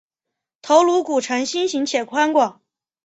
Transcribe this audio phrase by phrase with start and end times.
[0.63, 2.59] 头颅骨呈心型且宽广。